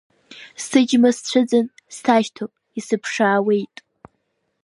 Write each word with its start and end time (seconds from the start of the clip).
Сыџьма 0.65 1.09
сцәыӡын 1.17 1.65
сашьҭоуп, 1.97 2.53
исыԥшаауеит. 2.79 3.75